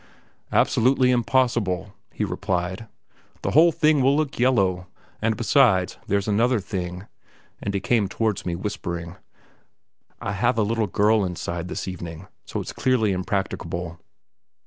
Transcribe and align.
"Absolutely 0.51 1.11
impossible," 1.11 1.93
he 2.11 2.25
replied; 2.25 2.87
"the 3.43 3.51
whole 3.51 3.71
thing 3.71 4.01
will 4.01 4.17
look 4.17 4.39
yellow; 4.39 4.87
and, 5.21 5.37
besides, 5.37 5.99
there's 6.07 6.27
another 6.27 6.59
thing" 6.59 7.05
and 7.61 7.75
he 7.75 7.79
came 7.79 8.07
towards 8.09 8.43
me, 8.43 8.55
whispering: 8.55 9.17
"I 10.19 10.31
have 10.31 10.57
a 10.57 10.63
little 10.63 10.87
girl 10.87 11.23
inside 11.23 11.67
this 11.67 11.87
evening, 11.87 12.25
so 12.45 12.59
it's 12.59 12.73
clearly 12.73 13.11
impracticable." 13.11 13.99